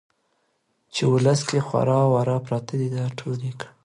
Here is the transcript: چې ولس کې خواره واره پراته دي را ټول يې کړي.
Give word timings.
چې 0.93 1.03
ولس 1.13 1.39
کې 1.49 1.59
خواره 1.67 1.99
واره 2.13 2.35
پراته 2.45 2.73
دي 2.79 2.87
را 2.97 3.05
ټول 3.19 3.37
يې 3.47 3.53
کړي. 3.59 3.71